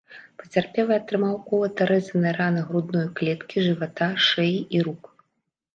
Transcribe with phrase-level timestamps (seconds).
[0.43, 5.03] Пацярпелы атрымаў колата-рэзаныя раны грудной клеткі, жывата, шыі і рук.